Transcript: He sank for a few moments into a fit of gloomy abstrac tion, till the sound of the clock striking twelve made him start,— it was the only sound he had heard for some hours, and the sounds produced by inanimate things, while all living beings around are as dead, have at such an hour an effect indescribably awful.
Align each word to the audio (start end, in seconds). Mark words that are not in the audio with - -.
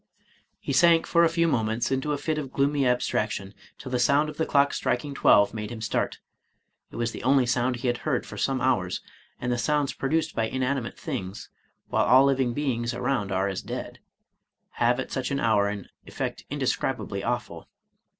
He 0.59 0.73
sank 0.73 1.05
for 1.05 1.23
a 1.23 1.29
few 1.29 1.47
moments 1.47 1.91
into 1.91 2.11
a 2.11 2.17
fit 2.17 2.39
of 2.39 2.51
gloomy 2.51 2.85
abstrac 2.87 3.29
tion, 3.29 3.53
till 3.77 3.91
the 3.91 3.99
sound 3.99 4.29
of 4.29 4.37
the 4.37 4.47
clock 4.47 4.73
striking 4.73 5.13
twelve 5.13 5.53
made 5.53 5.71
him 5.71 5.79
start,— 5.79 6.17
it 6.91 6.95
was 6.95 7.11
the 7.11 7.21
only 7.21 7.45
sound 7.45 7.75
he 7.75 7.87
had 7.87 7.99
heard 7.99 8.25
for 8.25 8.35
some 8.35 8.61
hours, 8.61 9.01
and 9.39 9.51
the 9.51 9.59
sounds 9.59 9.93
produced 9.93 10.33
by 10.35 10.47
inanimate 10.47 10.97
things, 10.97 11.49
while 11.89 12.05
all 12.07 12.25
living 12.25 12.51
beings 12.51 12.95
around 12.95 13.31
are 13.31 13.47
as 13.47 13.61
dead, 13.61 13.99
have 14.71 14.99
at 14.99 15.11
such 15.11 15.29
an 15.29 15.39
hour 15.39 15.69
an 15.69 15.87
effect 16.07 16.45
indescribably 16.49 17.23
awful. 17.23 17.67